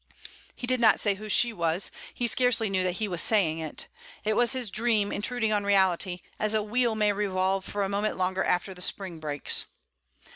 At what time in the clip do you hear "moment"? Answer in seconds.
7.87-8.17